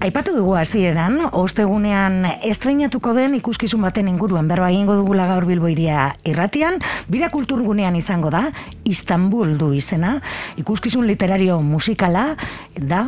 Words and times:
Aipatu 0.00 0.32
dugu 0.32 0.54
hasieran, 0.56 1.18
ostegunean 1.36 2.22
estreinatuko 2.48 3.12
den 3.12 3.34
ikuskizun 3.36 3.82
baten 3.84 4.06
inguruan 4.08 4.46
berba 4.48 4.70
egingo 4.72 4.94
dugula 4.96 5.26
gaur 5.28 5.44
Bilbo 5.44 5.68
iria 5.68 6.14
irratian, 6.24 6.78
bira 7.12 7.28
kulturgunean 7.28 7.98
izango 7.98 8.30
da, 8.32 8.46
Istanbul 8.88 9.58
du 9.60 9.74
izena, 9.76 10.14
ikuskizun 10.56 11.04
literario 11.04 11.58
musikala, 11.60 12.30
da, 12.80 13.02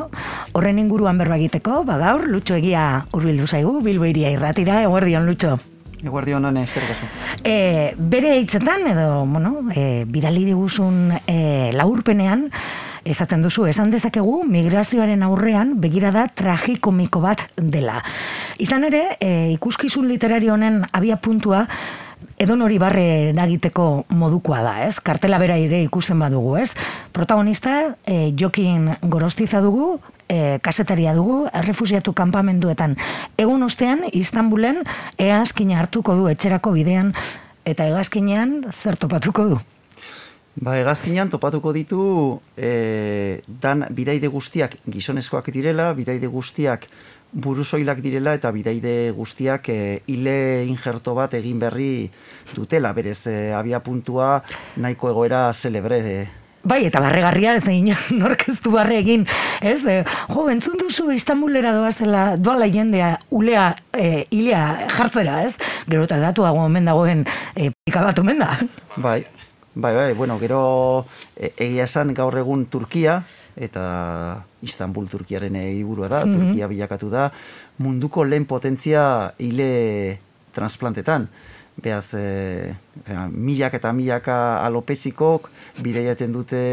horren 0.53 0.85
inguruan 0.85 1.17
berba 1.17 1.41
egiteko, 1.41 1.81
ba 1.89 1.97
gaur, 1.97 2.29
Lutxo 2.29 2.61
egia 2.61 3.07
urbildu 3.17 3.49
zaigu, 3.49 3.79
Bilbo 3.81 4.05
iria 4.05 4.29
irratira, 4.37 4.83
eguerdion 4.85 5.25
Lutxo. 5.25 5.57
Eguardion 6.05 6.45
honen, 6.45 6.69
eskerrik 6.69 7.41
E, 7.41 7.95
bere 7.97 8.37
hitzetan, 8.37 8.85
edo, 8.93 9.25
bueno, 9.25 9.63
e, 9.73 10.05
bidali 10.05 10.45
diguzun 10.45 11.07
e, 11.25 11.71
laurpenean, 11.73 12.51
esaten 13.05 13.43
duzu, 13.43 13.67
esan 13.67 13.91
dezakegu 13.91 14.43
migrazioaren 14.49 15.23
aurrean 15.27 15.75
begirada 15.81 16.29
tragikomiko 16.29 17.23
bat 17.25 17.45
dela. 17.57 18.03
Izan 18.63 18.87
ere, 18.89 19.03
e, 19.21 19.51
ikuskizun 19.57 20.09
literario 20.09 20.55
honen 20.55 20.83
abia 20.93 21.17
puntua, 21.17 21.67
edon 22.39 22.63
hori 22.63 22.79
barre 22.79 23.33
nagiteko 23.37 24.07
modukoa 24.15 24.63
da, 24.63 24.75
ez? 24.87 25.01
Kartela 25.03 25.39
bera 25.43 25.59
ere 25.61 25.83
ikusten 25.85 26.19
badugu, 26.23 26.57
ez? 26.63 26.73
Protagonista, 27.13 27.97
e, 28.07 28.33
Jokin 28.39 28.93
Gorostiza 29.03 29.61
dugu, 29.61 29.99
e, 30.29 30.59
kasetaria 30.63 31.15
dugu, 31.15 31.47
errefusiatu 31.53 32.15
kanpamenduetan. 32.15 32.97
Egun 33.37 33.63
ostean, 33.67 34.07
Istanbulen, 34.13 34.83
eazkina 35.19 35.81
hartuko 35.83 36.17
du 36.19 36.29
etxerako 36.33 36.73
bidean, 36.79 37.13
eta 37.65 37.87
egazkinean 37.91 38.63
zer 38.73 38.97
topatuko 38.97 39.47
du? 39.55 39.61
Ba, 40.61 40.77
egazkinean 40.77 41.31
topatuko 41.33 41.73
ditu 41.73 42.03
e, 42.57 43.41
dan 43.47 43.87
bidaide 43.97 44.29
guztiak 44.29 44.77
gizonezkoak 44.85 45.49
direla, 45.55 45.93
bidaide 45.97 46.29
guztiak 46.29 46.85
buruzoilak 47.33 48.03
direla 48.05 48.35
eta 48.37 48.51
bidaide 48.53 49.15
guztiak 49.17 49.71
e, 49.73 50.03
ile 50.13 50.67
injerto 50.69 51.15
bat 51.17 51.33
egin 51.39 51.59
berri 51.63 52.11
dutela, 52.53 52.93
berez 52.93 53.23
e, 53.27 53.37
abia 53.57 53.81
puntua 53.81 54.43
nahiko 54.77 55.09
egoera 55.09 55.49
celebre 55.55 56.01
e, 56.05 56.21
Bai, 56.63 56.85
eta 56.87 57.01
barregarria 57.03 57.57
ez 57.59 57.65
egin 57.67 57.97
nork 58.23 58.45
ez 58.47 58.61
du 58.63 58.71
barre 58.71 59.01
egin, 59.01 59.25
ez? 59.65 59.81
E, 59.89 60.03
jo, 60.29 60.45
entzun 60.53 60.77
duzu 60.79 61.09
Istanbulera 61.11 61.73
doazela, 61.75 62.37
doala 62.37 62.69
jendea, 62.71 63.17
ulea, 63.35 63.73
e, 63.91 64.27
ilea 64.31 64.63
jartzera, 64.93 65.41
ez? 65.49 65.57
Gero 65.89 66.05
eta 66.07 66.21
datu 66.23 66.47
hago 66.47 66.63
omen 66.69 66.87
dagoen 66.87 67.25
e, 67.57 67.73
pika 67.83 68.05
bat 68.05 68.21
omen 68.23 68.45
da. 68.45 68.53
Bai, 68.95 69.25
Bai, 69.75 69.95
bai, 69.95 70.13
bueno, 70.13 70.39
gero 70.39 71.07
e, 71.37 71.53
egia 71.57 71.87
esan 71.89 72.13
gaur 72.13 72.37
egun 72.37 72.67
Turkia, 72.69 73.23
eta 73.57 74.45
Istanbul 74.61 75.09
Turkiaren 75.09 75.57
iburua 75.57 76.11
da, 76.13 76.25
mm 76.27 76.33
Turkia 76.37 76.69
bilakatu 76.69 77.09
da, 77.09 77.31
munduko 77.79 78.25
lehen 78.25 78.45
potentzia 78.45 79.33
hile 79.39 80.19
transplantetan. 80.53 81.29
Beaz, 81.83 82.13
e, 82.13 82.75
milak 83.33 83.79
eta 83.81 83.95
milaka 83.97 84.61
alopezikok 84.61 85.49
bideiaten 85.81 86.33
dute 86.33 86.65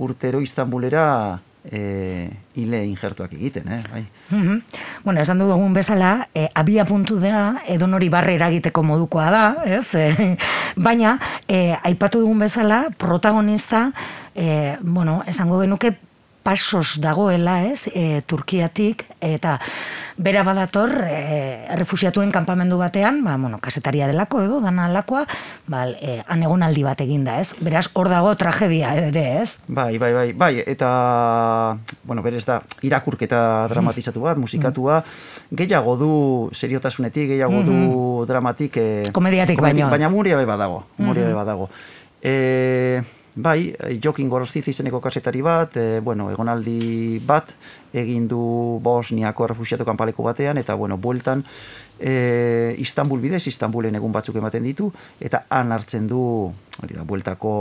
urtero 0.00 0.40
Istanbulera 0.40 1.40
e, 1.72 2.30
ile 2.54 2.84
injertuak 2.86 3.32
egiten, 3.32 3.68
eh? 3.68 3.82
Bai. 3.92 4.04
Mm 4.30 4.60
Bueno, 5.04 5.20
esan 5.20 5.38
du 5.38 5.44
dugun 5.44 5.74
bezala, 5.74 6.28
e, 6.34 6.48
abia 6.54 6.84
puntu 6.84 7.18
da, 7.20 7.60
edo 7.68 7.86
nori 7.86 8.08
barre 8.08 8.34
eragiteko 8.38 8.82
modukoa 8.82 9.30
da, 9.30 9.44
ez? 9.66 9.94
E, 9.94 10.36
baina, 10.76 11.18
e, 11.48 11.76
aipatu 11.82 12.20
dugun 12.20 12.38
bezala, 12.38 12.88
protagonista, 12.96 13.90
e, 14.34 14.76
bueno, 14.80 15.22
esango 15.26 15.60
genuke, 15.60 15.92
pasos 16.44 17.00
dagoela, 17.00 17.64
ez, 17.64 17.88
e, 17.88 18.20
Turkiatik, 18.28 19.06
eta 19.24 19.56
bera 20.20 20.44
badator, 20.44 20.92
e, 21.08 21.64
refusiatuen 21.74 22.30
kanpamendu 22.30 22.76
batean, 22.78 23.22
ba, 23.24 23.38
bueno, 23.40 23.58
kasetaria 23.64 24.06
delako 24.06 24.42
edo, 24.44 24.60
dana 24.60 24.84
alakoa, 24.86 25.24
ba, 25.66 25.86
e, 25.88 26.20
anegonaldi 26.28 26.84
bat 26.84 27.00
eginda, 27.00 27.38
ez? 27.40 27.56
Beraz, 27.64 27.88
hor 27.96 28.12
dago 28.12 28.36
tragedia 28.36 28.92
ere, 29.00 29.24
ez? 29.40 29.56
Bai, 29.66 29.96
bai, 29.98 30.12
bai, 30.12 30.28
bai, 30.44 30.52
eta, 30.68 30.92
bueno, 32.04 32.22
berez 32.22 32.44
da, 32.44 32.60
irakurketa 32.84 33.66
dramatizatu 33.72 34.28
bat, 34.28 34.38
musikatua, 34.38 35.00
gehiago 35.50 35.96
du 35.96 36.12
seriotasunetik, 36.52 37.32
gehiago 37.34 37.64
du 37.64 37.74
mhm. 37.74 38.28
dramatik, 38.28 38.76
e, 38.76 39.10
komediatik, 39.16 39.64
baina. 39.64 39.88
Baina 39.88 40.12
muria 40.12 40.36
beba 40.36 40.60
dago, 40.60 40.84
muria 41.00 41.24
beba 41.32 41.48
dago. 41.48 41.72
E, 42.20 43.00
Bai, 43.34 43.74
Jokin 43.98 44.28
Gorostiz 44.30 44.62
izeneko 44.70 45.00
kasetari 45.02 45.40
bat, 45.42 45.76
e, 45.76 45.98
bueno, 45.98 46.28
egonaldi 46.30 47.18
bat, 47.26 47.48
egin 47.92 48.28
du 48.30 48.38
Bosniako 48.82 49.48
refusiatu 49.50 49.84
kanpaleko 49.84 50.22
batean, 50.22 50.60
eta, 50.62 50.76
bueno, 50.78 50.98
bueltan, 51.02 51.42
e, 51.98 52.76
Istanbul 52.78 53.18
bidez, 53.24 53.42
Istanbulen 53.50 53.98
egun 53.98 54.14
batzuk 54.14 54.38
ematen 54.38 54.62
ditu, 54.62 54.92
eta 55.18 55.42
han 55.50 55.74
hartzen 55.74 56.06
du, 56.06 56.20
hori 56.78 56.94
da, 56.94 57.02
bueltako 57.02 57.56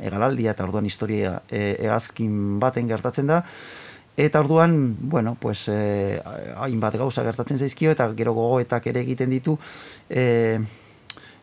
egalaldia, 0.00 0.56
eta 0.56 0.64
orduan 0.64 0.88
historia 0.88 1.42
e, 1.50 1.76
egazkin 1.76 2.56
baten 2.64 2.88
gertatzen 2.88 3.28
da, 3.28 3.42
Eta 4.18 4.40
orduan, 4.40 4.96
bueno, 4.98 5.36
pues, 5.38 5.68
eh, 5.70 6.20
hainbat 6.58 6.96
gauza 6.98 7.22
gertatzen 7.22 7.60
zaizkio, 7.62 7.92
eta 7.94 8.08
gero 8.18 8.32
gogoetak 8.34 8.88
ere 8.90 9.04
egiten 9.04 9.30
ditu, 9.30 9.54
eh, 10.10 10.58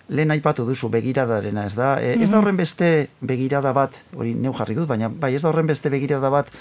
lehen 0.10 0.32
aipatu 0.32 0.66
duzu 0.68 0.90
begiradarena, 0.94 1.66
ez 1.66 1.76
da? 1.76 1.96
E, 2.02 2.14
ez 2.14 2.30
da 2.30 2.36
mhm. 2.36 2.42
horren 2.42 2.58
beste 2.58 2.90
begirada 3.22 3.74
bat, 3.74 3.96
hori 4.16 4.34
neu 4.34 4.54
jarri 4.58 4.76
dut, 4.78 4.88
baina 4.90 5.10
bai, 5.10 5.34
ez 5.36 5.42
da 5.44 5.50
horren 5.50 5.68
beste 5.68 5.90
begirada 5.94 6.30
bat 6.34 6.52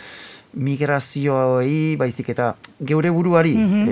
migrazioei, 0.54 1.96
baizik 1.98 2.30
eta 2.30 2.54
geure 2.80 3.10
buruari, 3.10 3.56
mm 3.58 3.88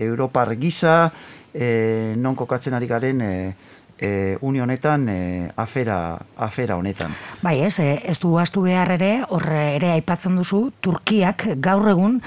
Europar 0.00 0.54
gisa, 0.56 1.12
e, 1.52 2.14
non 2.16 2.34
kokatzen 2.34 2.74
ari 2.74 2.86
garen, 2.88 3.20
e, 3.20 3.54
e, 4.00 4.38
unionetan 4.40 5.08
e, 5.08 5.50
afera, 5.56 6.18
afera 6.36 6.76
honetan. 6.76 7.12
Bai, 7.42 7.60
ez, 7.66 7.78
ez 7.80 8.18
du 8.18 8.38
astu 8.40 8.64
behar 8.64 8.94
ere, 8.96 9.12
horre 9.28 9.74
ere 9.76 9.92
aipatzen 9.98 10.40
duzu, 10.40 10.70
Turkiak 10.80 11.46
gaur 11.60 11.92
egun 11.92 12.20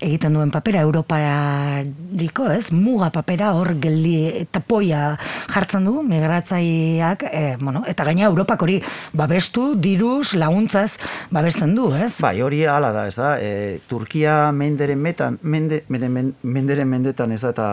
egiten 0.00 0.34
duen 0.34 0.50
papera 0.54 0.82
Europariko, 0.84 2.48
ez? 2.52 2.70
Muga 2.74 3.10
papera 3.14 3.52
hor 3.58 3.74
geldi 3.80 4.14
eta 4.44 4.60
poia 4.60 5.14
jartzen 5.52 5.86
du 5.88 6.02
migratzaileak, 6.06 7.26
e, 7.30 7.44
bueno, 7.60 7.84
eta 7.90 8.06
gaina 8.08 8.26
Europak 8.28 8.62
hori 8.66 8.80
babestu, 9.12 9.74
diruz, 9.80 10.34
laguntzaz 10.38 10.96
babesten 11.34 11.74
du, 11.76 11.90
ez? 11.94 12.14
Bai, 12.24 12.38
hori 12.42 12.64
hala 12.64 12.92
da, 12.94 13.06
ez 13.10 13.16
da? 13.18 13.34
E, 13.38 13.80
Turkia 13.88 14.50
menderen 14.52 15.00
metan, 15.00 15.38
mende, 15.42 15.84
menderen 15.88 16.90
mendetan 16.90 17.32
ez 17.34 17.42
da, 17.44 17.54
eta 17.54 17.68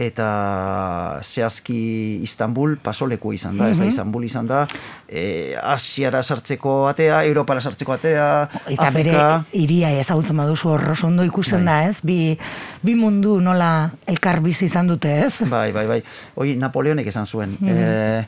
eta 0.00 1.20
zehazki 1.20 2.20
Istanbul 2.24 2.78
pasoleku 2.82 3.32
izan 3.32 3.58
da, 3.58 3.68
mm 3.68 3.74
-hmm. 3.74 3.88
Istanbul 3.88 4.24
izan 4.24 4.46
da, 4.46 4.66
e, 5.08 5.54
Asiara 5.62 6.22
sartzeko 6.22 6.86
atea, 6.88 7.24
Europara 7.24 7.60
sartzeko 7.60 7.92
atea, 7.92 8.48
eta 8.66 8.88
Afrika... 8.88 9.44
bere 9.52 9.64
iria 9.64 9.90
ezagutzen 10.00 10.36
baduzu 10.36 10.68
horroz 10.68 11.04
ondo 11.04 11.24
ikusten 11.24 11.64
bai. 11.64 11.84
da, 11.84 11.88
ez? 11.88 12.00
Bi, 12.02 12.38
bi 12.82 12.94
mundu 12.94 13.40
nola 13.40 13.90
elkar 14.06 14.40
bizi 14.40 14.64
izan 14.64 14.86
dute, 14.86 15.20
ez? 15.26 15.42
Bai, 15.50 15.72
bai, 15.72 15.86
bai. 15.86 16.02
Hoi, 16.34 16.56
Napoleonek 16.56 17.06
esan 17.06 17.26
zuen. 17.26 17.56
Mm 17.60 17.68
-hmm. 17.68 18.24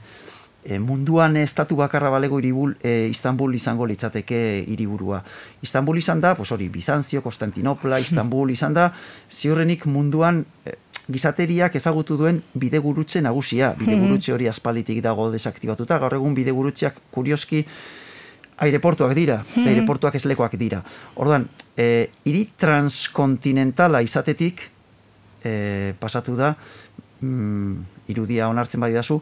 e, 0.64 0.78
munduan 0.78 1.36
estatu 1.36 1.76
bakarra 1.76 2.10
balego 2.10 2.38
iribul, 2.38 2.76
e, 2.82 3.08
Istanbul 3.10 3.54
izango 3.54 3.86
litzateke 3.86 4.64
hiriburua. 4.68 5.22
Istanbul 5.62 5.98
izan 5.98 6.20
da, 6.20 6.34
pues 6.34 6.52
hori, 6.52 6.68
Bizantzio, 6.68 7.22
Konstantinopla, 7.22 7.98
Istanbul 8.06 8.50
izan 8.50 8.74
da, 8.74 8.92
ziurrenik 9.30 9.86
munduan 9.86 10.44
e, 10.64 10.74
gizateriak 11.10 11.74
ezagutu 11.76 12.16
duen 12.16 12.42
bidegurutze 12.54 13.22
nagusia. 13.22 13.72
Bidegurutze 13.78 14.32
hori 14.34 14.48
aspalditik 14.48 15.02
dago 15.02 15.30
desaktibatuta. 15.32 15.98
Gaur 15.98 16.14
egun 16.18 16.34
bidegurutzeak 16.34 17.00
kurioski 17.10 17.64
aireportuak 18.62 19.14
dira, 19.16 19.40
aireportuak 19.56 20.14
eslekoak 20.18 20.54
dira. 20.60 20.82
Orduan, 21.18 21.48
e, 21.76 22.10
iri 22.28 22.44
transkontinentala 22.60 24.02
izatetik 24.04 24.62
e, 25.42 25.94
pasatu 25.98 26.36
da, 26.38 26.52
mm, 27.20 28.06
irudia 28.12 28.48
onartzen 28.52 28.82
badidazu, 28.82 29.18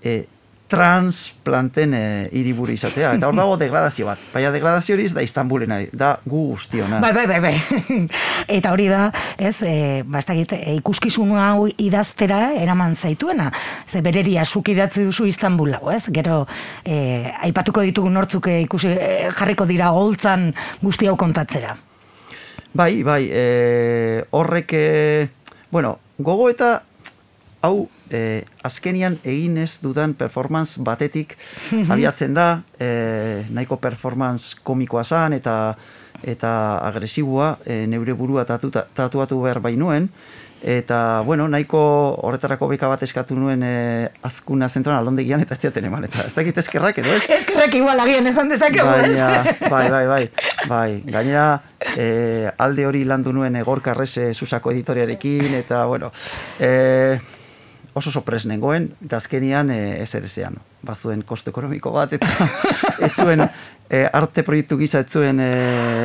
e, 0.00 0.24
transplanten 0.68 1.94
e, 1.96 2.28
iriburu 2.36 2.74
izatea. 2.76 3.14
Eta 3.16 3.30
hor 3.30 3.36
dago 3.36 3.56
degradazio 3.62 4.06
bat. 4.06 4.20
Baina 4.34 4.52
degradazio 4.52 4.94
hori 4.94 5.08
da 5.16 5.24
Istanbulena, 5.24 5.80
da 5.92 6.12
gu 6.28 6.44
guztiona. 6.52 7.00
Bai, 7.00 7.12
bai, 7.16 7.26
bai, 7.26 7.40
bai. 7.40 7.54
Eta 8.58 8.72
hori 8.76 8.88
da, 8.92 9.08
ez, 9.40 9.56
e, 9.64 10.04
bastakit, 10.04 10.52
e, 10.58 10.76
ikuskizun 10.78 11.32
hau 11.40 11.66
idaztera 11.80 12.52
eraman 12.60 12.96
zaituena. 12.96 13.48
Ze 13.88 14.04
bereri 14.04 14.36
azuk 14.38 14.68
idatzi 14.74 15.08
duzu 15.08 15.26
Istanbul 15.32 15.78
hau, 15.80 15.88
ez? 15.94 16.04
Gero, 16.12 16.42
e, 16.84 17.32
aipatuko 17.48 17.82
ditugu 17.88 18.12
nortzuk 18.12 18.52
e, 18.52 18.60
ikusi, 18.66 18.92
e, 18.92 19.12
jarriko 19.32 19.66
dira 19.68 19.92
holtzan 19.96 20.50
guzti 20.84 21.08
hau 21.08 21.16
kontatzera. 21.16 21.76
Bai, 22.76 23.02
bai, 23.02 23.22
e, 23.32 24.24
horrek, 24.36 24.76
e, 24.76 25.28
bueno, 25.72 25.96
gogo 26.18 26.50
eta 26.52 26.82
hau 27.64 27.88
e, 28.10 28.44
azkenian 28.62 29.18
egin 29.24 29.58
ez 29.58 29.78
dudan 29.82 30.14
performance 30.14 30.82
batetik 30.84 31.36
abiatzen 31.88 32.34
da, 32.34 32.48
e, 32.78 33.44
nahiko 33.50 33.78
performance 33.82 34.58
komikoa 34.64 35.04
zan 35.04 35.36
eta 35.36 35.76
eta 36.22 36.50
agresibua 36.82 37.58
e, 37.64 37.86
neure 37.86 38.12
burua 38.12 38.44
tatu, 38.44 38.70
tatuatu 38.70 39.40
behar 39.44 39.60
bainuen, 39.62 40.08
eta, 40.62 41.20
bueno, 41.24 41.46
nahiko 41.46 41.80
horretarako 42.26 42.66
beka 42.72 42.88
bat 42.90 43.02
eskatu 43.06 43.36
nuen 43.38 43.62
e, 43.62 44.08
azkuna 44.26 44.68
zentroan 44.68 44.98
alondegian 44.98 45.44
eta 45.44 45.54
etziaten 45.54 45.86
eman, 45.86 46.08
eta 46.08 46.26
ez 46.26 46.34
dakit 46.34 46.58
eskerrak 46.58 46.98
edo 46.98 47.14
ez? 47.14 47.22
Eskerrak 47.38 47.74
igual 47.78 48.02
agian 48.02 48.26
esan 48.26 48.50
dezakegu, 48.50 48.90
ez? 49.06 49.14
Bai, 49.70 49.86
bai, 49.94 50.04
bai, 50.10 50.22
bai, 50.66 50.90
gainera 51.06 51.48
e, 51.94 52.50
alde 52.58 52.86
hori 52.90 53.04
landu 53.06 53.32
nuen 53.32 53.56
egor 53.62 53.82
karrese 53.84 54.32
susako 54.34 54.74
editoriarekin, 54.74 55.54
eta, 55.62 55.84
bueno, 55.86 56.10
e, 56.58 57.18
oso 57.98 58.12
sopres 58.14 58.44
nengoen, 58.48 58.90
eta 59.04 59.18
azkenian 59.18 59.70
e, 59.74 59.78
ez 60.02 60.10
ere 60.16 60.28
zean, 60.28 60.58
bazuen 60.86 61.22
koste 61.26 61.52
ekonomiko 61.52 61.92
bat, 61.94 62.14
eta 62.16 62.48
ez 63.06 63.12
zuen 63.14 63.44
e, 63.44 64.04
arte 64.06 64.44
proiektu 64.46 64.78
giza 64.80 65.02
ez 65.04 65.10
zuen 65.10 65.40
e, 65.42 65.52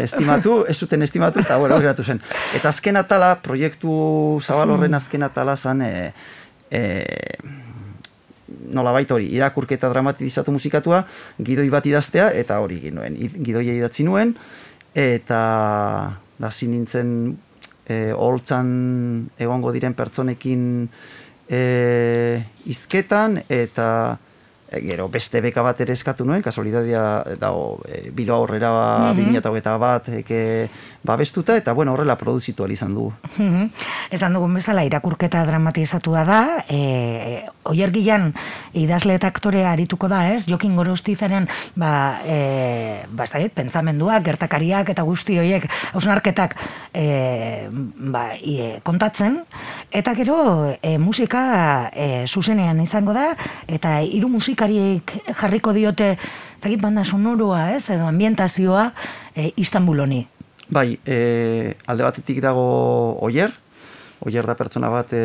estimatu, 0.03 0.63
ez 0.69 0.77
zuten 0.77 1.05
estimatu, 1.05 1.43
eta 1.43 1.57
bueno, 1.61 1.79
geratu 1.83 2.03
zen. 2.03 2.21
Eta 2.57 2.71
azken 2.73 2.99
atala, 2.99 3.35
proiektu 3.43 3.93
zabal 4.43 4.75
horren 4.75 4.97
azken 4.97 5.23
atala 5.29 5.55
zan, 5.55 5.85
e, 5.85 6.09
e, 6.71 6.81
nola 8.73 8.91
baita 8.95 9.15
hori, 9.15 9.29
irakurketa 9.35 9.89
dramatizatu 9.93 10.53
musikatua, 10.53 11.03
gidoi 11.39 11.69
bat 11.73 11.85
idaztea, 11.89 12.31
eta 12.37 12.59
hori 12.63 12.81
ginoen, 12.87 13.17
gidoia 13.45 13.77
idatzi 13.77 14.05
nuen, 14.07 14.35
eta 14.93 15.41
da 16.39 16.49
nintzen 16.67 17.09
e, 17.87 18.11
holtzan 18.15 18.69
egongo 19.41 19.73
diren 19.75 19.95
pertsonekin 19.97 20.63
e, 21.49 22.41
izketan 22.65 23.41
eta 23.49 24.17
gero 24.81 25.09
beste 25.09 25.41
beka 25.41 25.61
bat 25.61 25.79
ere 25.81 25.93
eskatu 25.93 26.25
nuen, 26.25 26.41
kasualidadia 26.41 27.23
dago 27.39 27.81
e, 27.87 28.09
bilo 28.11 28.35
aurrera 28.35 29.13
mm 29.13 29.19
-hmm. 29.19 29.79
bat 29.79 30.09
eke, 30.09 30.69
babestuta 31.03 31.57
eta 31.57 31.73
bueno, 31.73 31.93
horrela 31.93 32.15
produzitu 32.17 32.65
izan 32.67 32.93
du. 32.93 33.11
Mm 33.37 33.69
Esan 34.11 34.33
dugun 34.33 34.53
bezala 34.53 34.83
irakurketa 34.85 35.43
dramatizatua 35.45 36.23
da, 36.23 36.63
e, 36.69 37.45
oiergian 37.63 38.33
idazle 38.73 39.15
eta 39.15 39.27
aktorea 39.27 39.71
arituko 39.71 40.07
da, 40.07 40.29
ez? 40.33 40.45
Jokin 40.45 40.75
gorostizaren 40.75 41.47
ba, 41.75 42.19
e, 42.25 43.05
ba, 43.09 43.25
pentsamenduak, 43.55 44.23
gertakariak 44.23 44.89
eta 44.89 45.03
guzti 45.03 45.39
horiek 45.39 45.67
hausnarketak 45.93 46.55
e, 46.93 47.69
ba, 47.97 48.37
kontatzen, 48.83 49.43
eta 49.91 50.13
gero 50.13 50.75
e, 50.81 50.97
musika 50.97 51.89
e, 51.93 52.25
zuzenean 52.27 52.79
izango 52.81 53.13
da, 53.13 53.33
eta 53.67 54.01
hiru 54.01 54.29
musikarik 54.63 55.35
jarriko 55.35 55.73
diote 55.73 56.17
Zagit 56.63 56.79
banda 56.79 57.03
sonoroa, 57.03 57.73
ez, 57.75 57.89
edo 57.91 58.05
ambientazioa 58.07 58.93
e, 59.35 59.51
Istanbul 59.57 59.99
honi. 59.99 60.21
Bai, 60.69 60.97
e, 61.05 61.75
alde 61.85 62.03
batetik 62.03 62.39
dago 62.39 63.17
oier, 63.19 63.51
oier 64.25 64.45
da 64.47 64.55
pertsona 64.55 64.89
bat 64.91 65.11
e, 65.15 65.23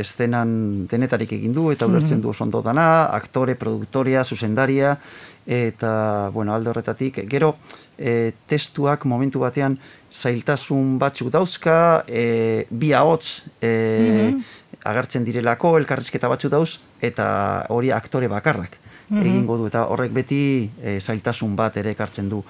estenan 0.00 0.86
denetarik 0.90 1.32
egin 1.36 1.54
du, 1.56 1.70
eta 1.72 1.88
ulertzen 1.88 2.20
du 2.20 2.30
oso 2.30 2.46
dana, 2.62 3.06
aktore, 3.16 3.54
produktoria, 3.54 4.24
zuzendaria, 4.24 4.98
eta, 5.46 6.30
bueno, 6.32 6.54
alde 6.54 6.70
horretatik, 6.70 7.24
gero, 7.28 7.54
e, 7.98 8.32
testuak 8.46 9.04
momentu 9.04 9.40
batean 9.40 9.78
zailtasun 10.12 10.98
batzuk 10.98 11.30
dauzka, 11.32 12.04
e, 12.06 12.66
bi 12.70 12.92
ahots 12.92 13.42
e, 13.60 13.70
mhm. 13.70 14.40
agertzen 14.84 15.24
direlako, 15.24 15.76
elkarrizketa 15.78 16.28
batzuk 16.28 16.52
dauz, 16.52 16.78
eta 17.00 17.66
hori 17.70 17.92
aktore 17.92 18.28
bakarrak 18.28 18.78
mhm. 19.08 19.20
egingo 19.20 19.58
du, 19.58 19.68
eta 19.72 19.86
horrek 19.92 20.12
beti 20.12 20.70
e, 20.82 20.98
zailtasun 21.00 21.56
bat 21.56 21.76
ere 21.80 21.96
ekartzen 21.96 22.28
du. 22.28 22.44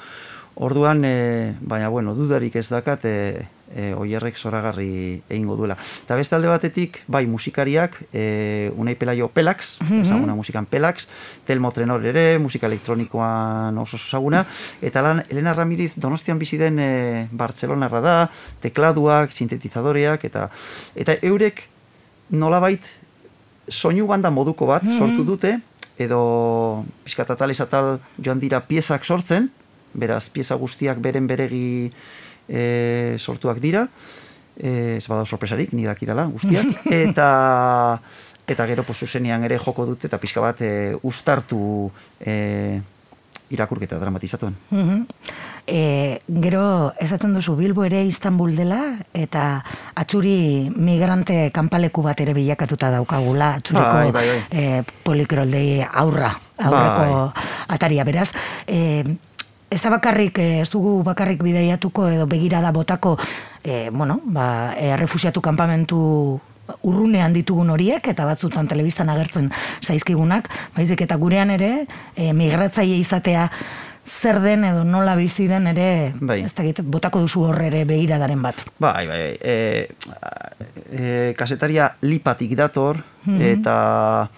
Orduan, 0.54 1.02
e, 1.04 1.54
baina, 1.60 1.88
bueno, 1.88 2.14
dudarik 2.14 2.54
ez 2.56 2.68
dakat, 2.70 3.04
e, 3.04 3.46
e, 3.74 3.92
oierrek 3.98 4.36
zoragarri 4.38 5.20
egingo 5.28 5.56
duela. 5.58 5.76
Eta 6.04 6.14
beste 6.14 6.36
alde 6.36 6.48
batetik, 6.48 7.00
bai, 7.10 7.24
musikariak, 7.26 7.96
e, 8.12 8.70
unai 8.78 8.94
pelaio 8.94 9.28
Pelax, 9.28 9.80
mm 9.80 10.02
-hmm. 10.02 10.34
musikan 10.34 10.66
Pelax, 10.66 11.08
Telmo 11.44 11.72
Trenor 11.72 12.04
ere, 12.06 12.38
musika 12.38 12.66
elektronikoan 12.66 13.76
oso 13.78 13.98
zaguna, 13.98 14.46
eta 14.80 15.02
lan, 15.02 15.24
Elena 15.28 15.54
Ramiriz 15.54 15.92
donostian 15.96 16.38
bizi 16.38 16.56
den 16.56 16.78
e, 16.78 17.28
Bartzelonarra 17.32 18.00
da, 18.00 18.30
tekladuak, 18.60 19.32
sintetizadoreak, 19.32 20.24
eta 20.24 20.50
eta 20.94 21.16
eurek 21.22 21.68
nolabait 22.30 22.82
soinu 23.68 24.06
banda 24.06 24.30
moduko 24.30 24.66
bat 24.66 24.82
mhm. 24.82 24.98
sortu 24.98 25.24
dute, 25.24 25.60
edo 25.98 26.84
pizkatatal 27.04 27.50
esatal 27.50 27.98
joan 28.18 28.38
dira 28.38 28.60
piezak 28.60 29.04
sortzen, 29.04 29.50
beraz, 29.94 30.28
pieza 30.30 30.58
guztiak 30.60 31.00
beren 31.02 31.26
beregi 31.30 31.90
e, 32.48 33.16
sortuak 33.18 33.60
dira, 33.62 33.86
e, 34.56 34.96
ez 34.98 35.06
badao 35.06 35.26
sorpresarik, 35.26 35.72
ni 35.72 35.86
dakidala 35.88 36.26
guztiak, 36.32 36.86
eta 37.04 37.28
eta 38.46 38.66
gero 38.68 38.84
posu 38.84 39.06
ere 39.16 39.58
joko 39.58 39.86
dute, 39.86 40.06
eta 40.06 40.18
pixka 40.18 40.40
bat 40.40 40.60
e, 40.60 40.96
ustartu 41.02 41.90
e, 42.20 42.80
irakurketa 43.50 43.98
dramatizatuen. 43.98 44.54
Mm 44.70 45.02
e, 45.66 46.20
gero, 46.28 46.92
esaten 47.00 47.34
duzu, 47.34 47.56
Bilbo 47.56 47.84
ere 47.84 48.04
Istanbul 48.04 48.54
dela, 48.56 48.80
eta 49.12 49.64
atxuri 49.96 50.70
migrante 50.76 51.50
kanpaleku 51.54 52.04
bat 52.04 52.20
ere 52.20 52.34
bilakatuta 52.36 52.90
daukagula, 52.92 53.54
atxuriko 53.60 53.86
bai, 53.88 54.10
bai, 54.12 54.26
bai. 54.28 54.40
E, 54.50 55.84
aurra, 55.90 56.34
aurreko 56.58 57.32
bai. 57.32 57.46
ataria, 57.68 58.04
beraz. 58.04 58.32
E, 58.66 59.04
ez 59.74 59.82
da 59.82 59.90
bakarrik, 59.90 60.38
eh, 60.38 60.60
ez 60.62 60.70
dugu 60.70 61.02
bakarrik 61.02 61.42
bideiatuko 61.42 62.08
edo 62.08 62.26
begirada 62.30 62.70
botako, 62.72 63.16
e, 63.62 63.90
bueno, 63.90 64.20
ba, 64.24 64.74
e, 64.78 64.94
refusiatu 64.96 65.40
kanpamentu 65.42 66.40
urrunean 66.82 67.34
ditugun 67.34 67.70
horiek, 67.74 68.06
eta 68.08 68.24
batzutan 68.24 68.68
telebistan 68.70 69.10
agertzen 69.12 69.50
zaizkigunak, 69.82 70.48
baizik 70.76 71.02
eta 71.04 71.16
gurean 71.20 71.50
ere, 71.50 71.72
e, 72.16 72.32
migratzaile 72.32 72.96
izatea 73.02 73.50
zer 74.04 74.40
den 74.44 74.64
edo 74.68 74.84
nola 74.84 75.16
bizi 75.16 75.48
den 75.48 75.66
ere, 75.66 76.12
bai. 76.20 76.42
ez 76.44 76.52
da 76.54 76.64
botako 76.82 77.24
duzu 77.24 77.46
horre 77.48 77.66
ere 77.70 77.84
begiradaren 77.88 78.42
bat. 78.42 78.60
Bai, 78.78 79.06
bai, 79.08 79.22
e, 79.40 79.56
e, 80.92 81.34
kasetaria 81.36 81.96
lipatik 82.02 82.54
dator, 82.56 83.00
mhm. 83.24 83.40
eta 83.58 84.28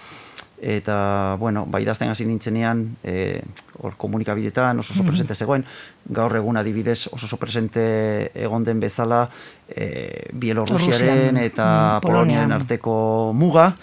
eta 0.60 1.36
bueno, 1.38 1.66
bai 1.68 1.84
dazten 1.84 2.08
hasi 2.08 2.24
nintzenean 2.24 2.96
e, 3.04 3.42
hor 3.82 3.96
komunikabidetan 3.96 4.78
oso 4.80 4.94
oso 4.94 5.02
mhm. 5.02 5.10
presente 5.10 5.34
zegoen, 5.34 5.64
gaur 6.08 6.36
egun 6.36 6.56
adibidez 6.56 7.06
oso 7.12 7.26
oso 7.26 7.36
presente 7.36 8.30
egon 8.34 8.64
den 8.64 8.80
bezala 8.80 9.26
e, 9.68 10.30
Bielorrusiaren 10.32 11.36
eta 11.42 11.66
mm, 11.68 12.06
Poloniaren 12.06 12.56
arteko 12.56 12.96
muga, 13.34 13.74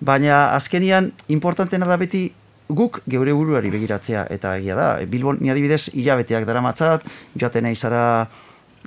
baina 0.00 0.54
azkenian 0.56 1.12
importantena 1.28 1.86
da 1.86 1.96
beti 1.96 2.28
guk 2.68 3.00
geure 3.08 3.32
buruari 3.32 3.70
begiratzea. 3.70 4.26
Eta 4.30 4.56
egia 4.58 4.76
da, 4.76 4.88
Bilbon 5.06 5.38
ni 5.40 5.50
adibidez 5.50 5.88
hilabeteak 5.94 6.44
dara 6.48 6.60
matzat, 6.60 7.06
joaten 7.38 7.64
nahi 7.64 7.76
zara 7.76 8.28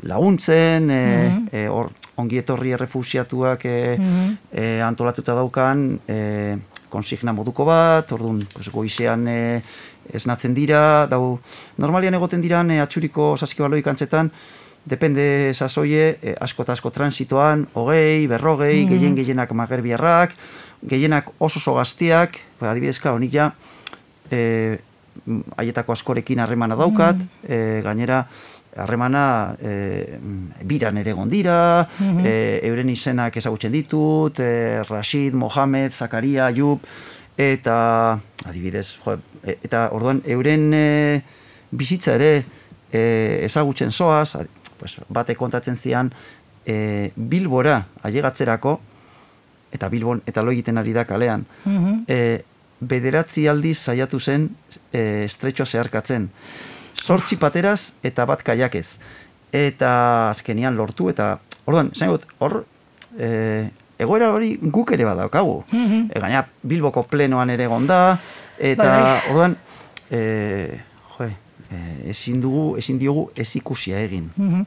laguntzen, 0.03 0.89
e, 0.89 1.00
mm 1.00 1.47
-hmm. 1.47 1.67
hor 1.69 1.91
ongietorri 2.17 2.71
errefusiatuak 2.71 3.65
e, 3.65 3.97
mm 3.97 4.38
antolatuta 4.85 5.33
daukan, 5.33 6.00
e, 6.07 6.57
konsigna 6.91 7.33
moduko 7.33 7.65
bat, 7.67 8.12
orduan, 8.12 8.41
pues, 8.53 8.67
goizean 8.74 9.27
e, 9.31 9.39
esnatzen 10.13 10.53
dira, 10.57 11.07
dau, 11.12 11.39
normalian 11.81 12.17
egoten 12.19 12.43
diran 12.43 12.71
e, 12.74 12.81
atxuriko 12.83 13.33
saskibaloi 13.39 13.81
kantzetan, 13.86 14.31
depende 14.86 15.25
sasoie, 15.53 16.17
e, 16.21 16.36
asko 16.41 16.65
eta 16.65 16.75
asko 16.77 16.91
transitoan, 16.93 17.67
hogei, 17.79 18.27
berrogei, 18.31 18.83
mm. 18.83 18.93
gehien 18.93 19.17
gehienak 19.17 19.55
magerbiarrak, 19.57 20.36
gehienak 20.91 21.33
oso 21.39 21.62
oso 21.62 21.77
gaztiak, 21.79 22.39
ba, 22.60 22.71
adibidezka, 22.74 23.15
honik 23.15 23.36
ja, 23.36 23.51
e, 24.29 24.79
haietako 25.60 25.93
askorekin 25.93 26.39
harremana 26.43 26.75
daukat, 26.79 27.19
mm. 27.19 27.83
gainera, 27.86 28.25
harremana 28.75 29.55
e, 29.59 30.19
biran 30.63 30.97
ere 30.97 31.13
gondira, 31.13 31.87
mm 31.99 32.19
euren 32.61 32.89
izenak 32.89 33.35
ezagutzen 33.37 33.71
ditut, 33.73 34.39
e, 34.39 34.83
Rashid, 34.87 35.33
Mohamed, 35.33 35.91
Zakaria, 35.91 36.45
Ayub, 36.47 36.79
eta 37.37 38.19
adibidez, 38.45 38.97
jo, 39.03 39.17
e, 39.43 39.57
eta 39.63 39.89
orduan 39.95 40.21
euren 40.25 40.69
e, 40.73 41.21
bizitza 41.71 42.15
ere 42.15 42.43
e, 42.91 43.41
ezagutzen 43.47 43.91
zoaz, 43.91 44.37
pues, 44.79 44.95
bate 45.09 45.35
kontatzen 45.35 45.75
zian, 45.75 46.11
e, 46.65 47.11
Bilbora 47.15 47.81
ailegatzerako, 48.03 48.79
eta 49.71 49.89
Bilbon 49.89 50.21
eta 50.27 50.43
lo 50.43 50.51
egiten 50.51 50.77
ari 50.77 50.93
da 50.93 51.05
kalean, 51.05 51.45
mm 51.65 52.47
bederatzi 52.81 53.43
aldiz 53.45 53.75
saiatu 53.77 54.17
zen 54.19 54.47
e, 54.89 55.27
estretxoa 55.27 55.67
zeharkatzen 55.67 56.23
sortzi 57.01 57.38
pateraz 57.41 57.93
eta 58.05 58.25
bat 58.29 58.43
kaiakez. 58.46 58.98
Eta 59.51 60.29
azkenian 60.29 60.77
lortu 60.77 61.10
eta, 61.12 61.34
orduan, 61.65 61.91
zain 61.98 62.13
hor, 62.39 62.62
e, 63.17 63.67
egoera 64.01 64.31
hori 64.31 64.53
guk 64.62 64.93
ere 64.96 65.05
badaukagu. 65.05 65.63
Mhm. 65.72 66.08
E, 66.13 66.20
gaina 66.20 66.46
Bilboko 66.63 67.03
plenoan 67.10 67.50
ere 67.50 67.67
gonda, 67.67 68.20
eta 68.58 68.88
Bai, 68.88 69.01
bai. 69.01 69.20
orduan, 69.31 69.58
e, 70.10 70.79
jo, 71.17 71.27
e, 71.27 72.10
ezin 72.12 72.41
dugu, 72.41 72.77
ezin 72.77 73.00
diogu 73.00 73.29
ez 73.36 73.50
ikusia 73.55 74.00
egin. 74.00 74.29
Mhm. 74.36 74.65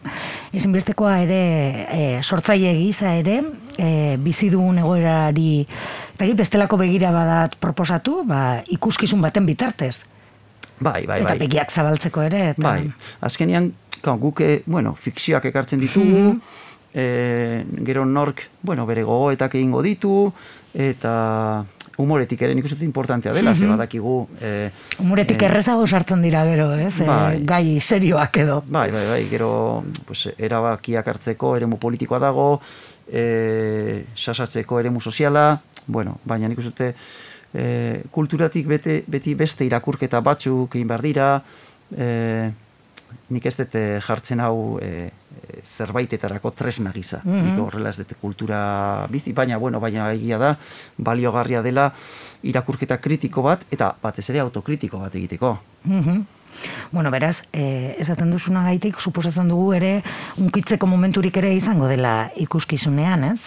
Ezinbestekoa 0.53 1.19
ere 1.25 1.43
e, 1.91 2.23
sortzaile 2.23 2.75
gisa 2.79 3.15
ere 3.15 3.41
e, 3.79 4.17
bizi 4.19 4.51
dugun 4.51 4.79
egoerari 4.79 5.67
eta 6.15 6.27
bestelako 6.35 6.77
begira 6.79 7.11
badat 7.11 7.57
proposatu, 7.57 8.23
ba, 8.27 8.63
ikuskizun 8.69 9.21
baten 9.23 9.47
bitartez. 9.47 10.05
Bai, 10.79 11.05
bai, 11.07 11.21
eta 11.23 11.35
bai. 11.35 11.39
begiak 11.39 11.73
zabaltzeko 11.73 12.23
ere. 12.27 12.49
Eta, 12.55 12.63
Bai, 12.63 12.91
azkenean, 13.21 13.73
guk, 14.03 14.41
eh, 14.41 14.63
bueno, 14.67 14.95
fikzioak 14.95 15.45
ekartzen 15.51 15.81
ditugu, 15.81 16.39
e, 16.93 17.65
gero 17.85 18.05
nork, 18.05 18.43
bueno, 18.63 18.87
bere 18.87 19.03
gogoetak 19.03 19.55
egingo 19.55 19.83
ditu, 19.83 20.33
eta 20.75 21.65
humoretik 21.97 22.43
ere 22.43 22.55
nik 22.55 22.67
uste 22.67 22.85
importantea 22.85 23.33
dela, 23.33 23.55
ze 23.55 23.67
badakigu... 23.67 24.17
E, 24.41 24.71
Umuretik 24.99 25.43
errezago 25.47 25.87
sartzen 25.87 26.23
dira 26.23 26.45
gero, 26.45 26.73
ez? 26.75 27.01
E, 27.01 27.07
Bai. 27.07 27.43
gai 27.47 27.81
serioak 27.81 28.39
edo. 28.43 28.63
Bai, 28.67 28.91
bai, 28.91 29.05
bai, 29.09 29.23
gero 29.31 29.85
pues, 30.07 30.29
erabakiak 30.39 31.07
hartzeko 31.15 31.55
eremu 31.57 31.79
politikoa 31.79 32.19
dago, 32.19 32.49
e, 33.07 34.05
sasatzeko 34.17 34.81
eremu 34.81 35.01
soziala, 35.01 35.61
bueno, 35.87 36.19
baina 36.25 36.49
nik 36.49 36.59
uste 36.59 36.95
e, 37.55 38.03
kulturatik 38.11 38.67
bete, 38.67 39.03
beti 39.07 39.35
beste 39.39 39.65
irakurketa 39.65 40.21
batzuk 40.21 40.75
egin 40.75 40.91
behar 40.91 41.03
dira, 41.03 41.29
e, 41.97 42.53
nik 43.33 43.47
ez 43.47 43.55
dut 43.57 43.75
eh, 43.79 44.01
jartzen 44.05 44.43
hau 44.45 44.79
e, 44.83 45.09
e, 45.09 45.61
zerbaitetarako 45.65 46.53
tresna 46.57 46.93
gisa. 46.95 47.21
Nik 47.25 47.59
horrela 47.63 47.93
ez 47.93 47.99
dut 48.01 48.15
kultura 48.21 49.07
bizi, 49.11 49.33
baina, 49.33 49.59
bueno, 49.59 49.81
baina 49.81 50.11
egia 50.13 50.39
da, 50.41 50.55
baliogarria 50.99 51.63
dela 51.65 51.91
irakurketa 52.45 52.99
kritiko 53.01 53.45
bat, 53.47 53.65
eta 53.75 53.95
batez 54.03 54.29
ere 54.31 54.43
autokritiko 54.45 55.03
bat 55.03 55.15
egiteko. 55.15 55.59
Mhm. 55.85 56.25
Bueno, 56.93 57.11
beraz, 57.11 57.43
e, 57.53 57.97
esaten 57.99 58.31
duzuna 58.31 58.63
gaitik, 58.69 59.01
suposatzen 59.01 59.49
dugu 59.51 59.73
ere, 59.75 59.97
unkitzeko 60.39 60.87
momenturik 60.87 61.37
ere 61.41 61.51
izango 61.57 61.89
dela 61.91 62.31
ikuskizunean, 62.39 63.25
ez? 63.33 63.41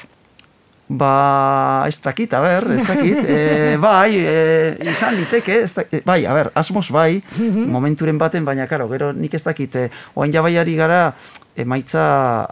Ba, 0.87 1.83
ez 1.87 1.97
dakit, 1.99 2.31
a 2.31 2.39
ber, 2.41 2.69
ez 2.77 2.83
dakit. 2.87 3.17
E, 3.27 3.75
bai, 3.81 4.15
e, 4.15 4.91
izan 4.91 5.17
liteke, 5.19 5.57
ez 5.65 5.73
dakit, 5.75 6.05
bai, 6.07 6.21
a 6.25 6.33
ber, 6.33 6.51
asmoz 6.55 6.87
bai, 6.95 7.19
momenturen 7.67 8.17
baten, 8.17 8.45
baina, 8.47 8.67
karo, 8.71 8.87
gero 8.87 9.11
nik 9.11 9.35
ez 9.35 9.43
dakit, 9.43 9.75
e, 9.75 9.89
oain 10.15 10.31
jabaiari 10.31 10.77
gara, 10.79 11.01
emaitza 11.59 12.05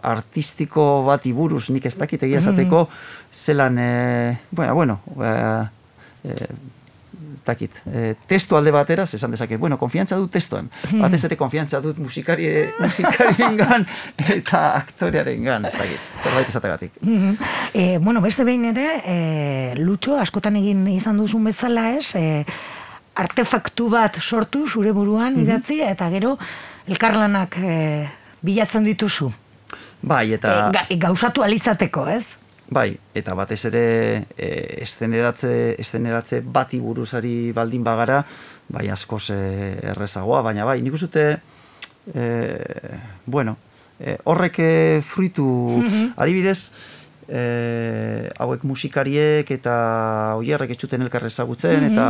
artistiko 0.03 1.05
bat 1.07 1.25
iburuz, 1.29 1.69
nik 1.71 1.87
ez 1.87 1.95
dakit 1.95 2.25
egia 2.27 2.41
esateko, 2.43 2.87
zelan, 3.31 3.79
e, 3.79 4.37
bueno, 4.51 4.75
bueno, 4.75 4.99
e, 5.15 5.31
e, 6.27 6.49
ez 7.45 7.53
dakit, 7.53 7.75
e, 7.85 8.15
testu 8.25 8.57
alde 8.57 8.71
batera, 8.73 9.03
esan 9.03 9.31
dezaket, 9.35 9.59
bueno, 9.59 9.77
konfiantza 9.77 10.17
dut 10.17 10.31
testuan, 10.33 10.65
batez 10.97 11.21
ere 11.27 11.37
konfiantza 11.37 11.77
dut 11.81 11.99
musikari, 12.01 12.47
musikarien 12.79 13.57
gan, 13.59 13.85
eta 14.37 14.61
aktorearen 14.79 15.43
gan, 15.45 15.67
ez 15.69 15.75
dakit, 15.77 16.07
zerbait 16.23 16.49
esategatik. 16.49 16.95
Mhm. 17.01 17.35
E, 17.73 17.97
bueno, 17.99 18.21
beste 18.21 18.43
behin 18.47 18.65
ere, 18.71 18.87
e, 19.05 19.17
Lutxo, 19.77 20.17
askotan 20.17 20.57
egin 20.57 20.87
izan 20.89 21.21
duzun 21.21 21.45
bezala 21.45 21.91
ez, 21.99 22.15
e, 22.17 22.45
artefaktu 23.15 23.89
bat 23.93 24.17
sortu 24.21 24.65
zure 24.67 24.91
buruan 24.95 25.37
idatzi, 25.39 25.83
eta 25.85 26.09
gero 26.09 26.35
elkarlanak 26.89 27.59
e, 27.61 27.75
bilatzen 28.41 28.89
dituzu. 28.89 29.29
Bai, 30.01 30.31
eta... 30.33 30.55
E, 30.55 30.73
ga, 30.73 30.87
gauzatu 31.05 31.45
alizateko, 31.45 32.07
ez? 32.09 32.25
Bai, 32.65 32.95
eta 33.13 33.35
batez 33.37 33.59
ere 33.69 34.25
e, 34.37 34.47
esteneratze, 34.81 35.75
esteneratze 35.81 36.41
bati 36.41 36.79
buruzari 36.81 37.51
baldin 37.53 37.83
bagara, 37.85 38.23
bai 38.73 38.87
askoz 38.89 39.29
e, 39.35 39.37
errezagoa, 39.91 40.41
baina 40.41 40.65
bai, 40.65 40.79
nik 40.81 40.97
uste 40.97 41.27
e, 42.09 42.25
bueno, 43.25 43.57
e, 43.99 44.17
horrek 44.25 44.59
e, 44.59 44.71
fruitu, 45.05 45.45
adibidez, 46.21 46.71
e, 47.29 48.29
hauek 48.39 48.63
musikariek 48.67 49.49
eta 49.51 49.75
oierrek 50.39 50.71
etxuten 50.75 51.01
elkar 51.05 51.25
ezagutzen 51.27 51.83
eta 51.91 52.07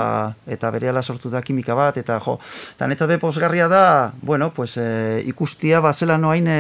eta 0.48 0.72
berehala 0.72 1.02
sortu 1.04 1.30
da 1.30 1.42
kimika 1.42 1.76
bat 1.78 1.98
eta 1.98 2.20
jo, 2.26 2.38
eta 2.76 2.88
netzate 2.88 3.18
posgarria 3.22 3.68
da, 3.72 4.14
bueno, 4.22 4.52
pues 4.54 4.78
e, 4.78 5.24
ikustia 5.28 5.80
bazela 5.80 6.18
noain 6.18 6.48
e, 6.48 6.60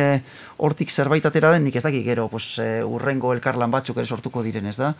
hortik 0.58 0.92
zerbait 0.92 1.26
atera 1.26 1.52
den, 1.52 1.66
nik 1.68 1.76
ez 1.76 1.84
dakik 1.84 2.06
gero, 2.06 2.28
pues 2.32 2.58
e, 2.60 2.84
urrengo 2.84 3.34
elkarlan 3.36 3.72
batzuk 3.72 3.98
ere 3.98 4.08
sortuko 4.08 4.44
diren, 4.44 4.66
ez 4.72 4.78
da? 4.78 4.94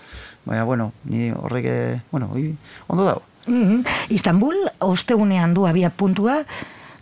Baina, 0.46 0.64
bueno, 0.68 0.92
ni 1.06 1.30
horrek, 1.32 1.66
e, 1.66 2.02
bueno, 2.12 2.30
oi, 2.36 2.50
ondo 2.88 3.06
dago. 3.08 3.22
Mhm. 3.48 3.84
Istanbul, 4.10 4.56
ostegunean 4.80 5.54
du 5.54 5.68
abia 5.68 5.90
puntua, 5.90 6.42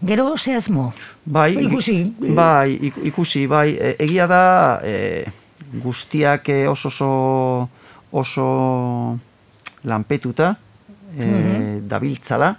gero 0.05 0.35
zehazmo. 0.37 0.93
Bai, 1.25 1.55
Ikusi. 1.65 2.13
Bai, 2.19 2.77
ik- 2.89 2.97
ikusi, 3.09 3.47
bai, 3.47 3.69
e, 3.79 3.95
egia 4.03 4.27
da 4.27 4.43
e, 4.83 5.25
guztiak 5.81 6.49
e, 6.49 6.67
oso 6.67 6.87
oso 6.89 7.69
oso 8.11 9.17
lanpetuta 9.83 10.55
e, 11.17 11.79
dabiltzala, 11.81 12.55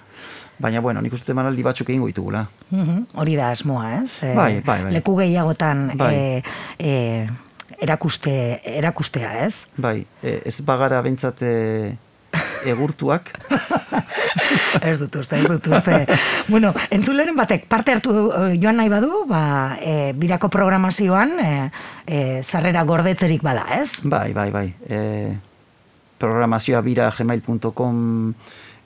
baina 0.59 0.81
bueno, 0.81 1.01
nik 1.03 1.13
uste 1.15 1.35
manaldi 1.35 1.63
batzuk 1.63 1.89
egingo 1.91 2.07
ditugula. 2.11 2.45
Mhm, 2.71 3.07
Hori 3.15 3.37
da 3.39 3.51
asmoa, 3.55 4.01
ez? 4.03 4.11
E, 4.23 4.35
Bai, 4.35 4.61
bai, 4.67 4.83
bai. 4.83 4.93
Leku 4.93 5.17
gehiagotan 5.19 5.93
Bai. 5.99 6.15
e, 6.15 6.43
e, 6.79 7.29
erakuste, 7.81 8.61
erakustea, 8.65 9.33
ez? 9.47 9.55
Bai, 9.77 10.05
ez 10.23 10.61
bagara 10.67 11.01
bentsat 11.03 11.43
e, 11.43 11.97
egurtuak. 12.65 13.31
ez 14.91 14.99
dut 15.01 15.17
uste, 15.21 15.39
ez 15.39 15.49
dut 15.49 15.67
uste. 15.71 16.01
bueno, 16.49 16.73
entzuleren 16.91 17.37
batek 17.37 17.67
parte 17.71 17.95
hartu 17.95 18.15
eh, 18.29 18.59
joan 18.63 18.79
nahi 18.81 18.93
badu, 18.93 19.25
ba, 19.31 19.45
e, 19.81 20.13
birako 20.17 20.51
programazioan 20.53 21.39
e, 21.41 21.55
e, 22.07 22.21
zarrera 22.43 22.85
gordetzerik 22.89 23.43
bada, 23.45 23.67
ez? 23.81 23.89
Bai, 24.03 24.33
bai, 24.37 24.51
bai. 24.55 24.67
E, 24.89 25.01
programazioa 26.19 26.81
bira 26.85 27.11
gmail.com 27.15 27.99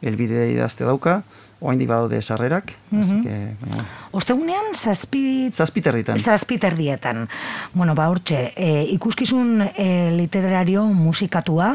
elbide 0.02 0.48
idazte 0.52 0.86
dauka, 0.86 1.22
oaindik 1.60 1.88
badaude 1.90 2.20
sarrerak, 2.22 2.72
que, 2.90 3.38
baina, 3.60 3.84
Ostegunean, 4.14 4.74
zazpi... 4.74 5.50
zazpiterritan. 5.52 6.18
Zazpiterdietan. 6.18 7.26
Bueno, 7.74 7.94
ba, 7.98 8.08
hortxe, 8.12 8.52
e, 8.56 8.84
ikuskizun 8.94 9.64
e, 9.66 9.88
literario 10.14 10.84
musikatua 10.86 11.72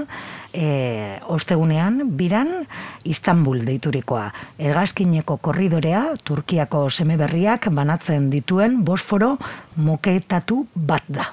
e, 0.54 1.20
ostegunean, 1.28 2.00
biran, 2.18 2.54
Istanbul 3.04 3.66
deiturikoa. 3.68 4.30
Ergazkineko 4.58 5.38
korridorea, 5.44 6.06
Turkiako 6.24 6.86
semeberriak 6.90 7.68
banatzen 7.76 8.30
dituen 8.32 8.80
bosforo 8.88 9.36
moketatu 9.76 10.64
bat 10.76 11.04
da. 11.08 11.28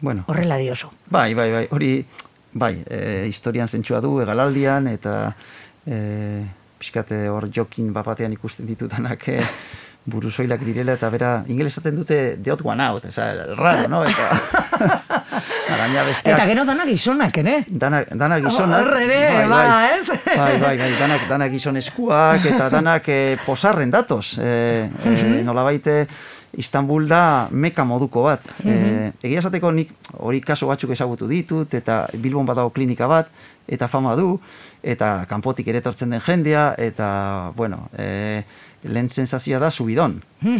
Bueno, 0.00 0.24
Horrela 0.28 0.60
diozu. 0.60 0.92
Bai, 1.10 1.32
bai, 1.34 1.50
bai, 1.50 1.64
hori, 1.72 1.90
bai, 2.52 2.76
e, 2.86 3.26
historian 3.26 3.66
zentsua 3.66 4.00
du, 4.04 4.20
egalaldian, 4.22 4.86
eta 4.92 5.16
e, 5.86 5.98
pixkate 6.86 7.26
hor 7.28 7.48
jokin 7.50 7.90
bapatean 7.92 8.32
ikusten 8.36 8.66
ditudanak 8.66 9.26
e, 9.28 9.40
buruzoilak 10.06 10.60
direla, 10.62 10.94
eta 10.94 11.08
bera, 11.10 11.30
ingelesaten 11.50 11.96
dute 11.96 12.18
the 12.38 12.52
odd 12.52 12.62
one 12.62 12.82
out, 12.82 13.04
eza, 13.08 13.26
raro, 13.58 13.88
no? 13.90 14.04
Eta, 14.06 14.28
gaina 15.80 16.04
besteak... 16.06 16.36
Eta 16.36 16.44
gero 16.46 16.64
dana 16.68 16.86
gizonak, 16.86 17.40
ere? 17.42 17.56
Danak, 17.66 18.12
danak 18.14 18.44
gizonak... 18.46 18.86
Hor 18.86 19.00
ere, 19.00 19.18
bai, 19.34 19.48
ba, 19.50 19.64
ez? 19.96 20.06
Bai, 20.28 20.54
bai, 20.62 20.76
bai, 20.78 20.92
danak, 21.00 21.26
danak 21.26 21.52
gizonezkuak 21.56 22.46
eta 22.52 22.70
danak 22.70 23.10
e, 23.10 23.20
posarren 23.42 23.90
datoz. 23.90 24.36
E, 24.38 24.86
e, 24.86 25.42
nolabait 25.42 25.90
e, 25.90 26.00
Istanbul 26.56 27.08
da 27.08 27.48
meka 27.52 27.84
moduko 27.84 28.22
bat. 28.24 28.46
E, 28.64 29.12
egia 29.22 29.42
esateko 29.42 29.70
nik 29.76 29.92
hori 30.16 30.40
kaso 30.40 30.70
batzuk 30.70 30.94
ezagutu 30.94 31.28
ditut, 31.28 31.74
eta 31.76 32.06
Bilbon 32.16 32.48
badago 32.48 32.72
klinika 32.72 33.08
bat, 33.10 33.28
eta 33.68 33.88
fama 33.92 34.14
du, 34.16 34.38
eta 34.82 35.26
kanpotik 35.28 35.68
ere 35.68 35.82
etortzen 35.82 36.14
den 36.14 36.22
jendea, 36.24 36.70
eta, 36.78 37.08
bueno, 37.56 37.88
e, 37.98 38.44
lehen 38.88 39.08
sensazioa 39.10 39.60
da 39.62 39.70
subidon. 39.70 40.20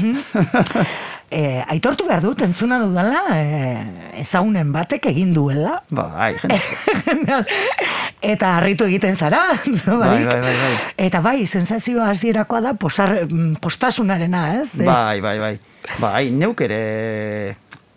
E, 1.27 1.59
aitortu 1.67 2.05
behar 2.07 2.21
dut, 2.23 2.39
entzuna 2.47 2.77
dudala, 2.79 3.19
e, 3.35 4.21
ezagunen 4.23 4.69
batek 4.71 5.09
egin 5.11 5.33
duela, 5.35 5.81
Bai, 5.91 6.37
jende, 6.39 7.41
eta 8.33 8.53
harritu 8.61 8.87
egiten 8.87 9.19
zara, 9.19 9.41
no, 9.81 9.99
Bai, 9.99 10.21
bai, 10.23 10.39
bai, 10.45 10.55
bai. 10.55 10.71
Eta 11.09 11.21
bai, 11.25 11.41
sensazio 11.51 12.05
hasierakoa 12.07 12.61
da 12.69 12.75
posar, 12.79 13.17
mm, 13.27 13.59
postasunarena, 13.59 14.45
ez? 14.61 14.69
E, 14.79 14.87
Bai, 14.87 15.19
bai, 15.21 15.39
bai. 15.43 15.53
Bai, 15.99 16.31
neuk 16.31 16.63
ere 16.63 17.57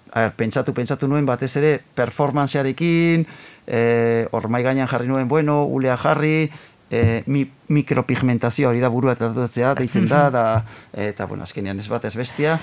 a 0.10 0.26
pentsatu, 0.34 0.74
pentsatu 0.74 1.08
nuen 1.08 1.30
batez 1.30 1.52
ere 1.62 1.76
performancearekin, 1.96 3.28
eh, 3.70 4.26
hor 4.34 4.50
mai 4.50 4.64
gainean 4.66 4.90
jarri 4.90 5.08
nuen, 5.08 5.28
bueno, 5.30 5.62
ulea 5.70 5.98
jarri, 6.02 6.50
eh, 6.90 7.24
mi, 7.28 7.46
mikropigmentazioa 7.70 8.74
hori 8.74 8.84
da 8.84 8.90
burua 8.90 9.16
tatuatzea, 9.16 9.74
deitzen 9.80 10.10
da, 10.10 10.28
da, 10.34 10.46
eta, 10.94 11.28
bueno, 11.30 11.48
azkenean 11.48 11.80
ez 11.80 11.88
bat 11.90 12.06
ez 12.06 12.16
bestia, 12.18 12.60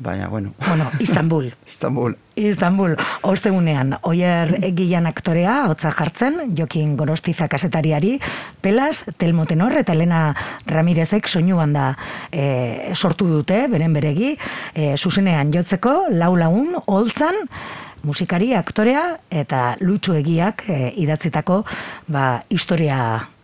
baina, 0.00 0.28
bueno. 0.28 0.54
Bueno, 0.66 0.90
Istanbul. 0.98 1.52
Istanbul. 1.68 2.16
Istanbul, 2.34 2.96
ostegunean, 3.22 3.98
oier 4.08 4.54
egilan 4.64 5.06
aktorea, 5.06 5.66
hotza 5.68 5.92
jartzen, 5.92 6.54
Jokin 6.56 6.96
Gorostiza 6.96 7.48
kasetariari, 7.48 8.14
Pelas, 8.60 9.04
Telmo 9.18 9.44
Tenor 9.46 9.76
eta 9.76 9.92
Elena 9.92 10.22
Ramirezek 10.66 11.28
soinu 11.28 11.60
banda 11.60 11.92
e, 12.32 12.94
sortu 12.94 13.28
dute, 13.28 13.66
beren 13.68 13.92
beregi, 13.92 14.32
e, 14.72 14.94
zuzenean 14.96 15.52
jotzeko, 15.52 16.06
lau 16.16 16.32
laun, 16.36 16.80
holtzan, 16.86 17.44
musikari, 18.02 18.54
aktorea 18.56 19.02
eta 19.28 19.74
lutsu 19.84 20.16
egiak 20.16 20.64
e, 20.68 20.78
idatzitako 21.02 21.60
ba, 22.08 22.42
historia 22.48 22.96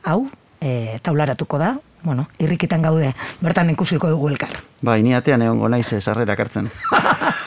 hau, 0.07 0.29
e, 0.61 0.99
taularatuko 1.03 1.59
da, 1.59 1.75
bueno, 2.07 2.29
irrikitan 2.39 2.85
gaude, 2.87 3.11
bertan 3.43 3.71
ikusiko 3.75 4.09
dugu 4.13 4.31
elkar. 4.31 4.61
Bai, 4.87 5.01
ni 5.03 5.15
atean 5.19 5.43
egongo 5.43 5.69
naiz 5.69 5.89
sarrera 5.99 6.37
hartzen. 6.39 6.71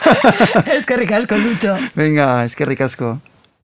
eskerrik 0.78 1.16
asko, 1.16 1.40
Lutxo. 1.40 1.76
Venga, 1.96 2.44
eskerrik 2.44 2.84
asko. 2.84 3.16